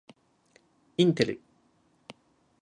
[0.97, 1.39] インテル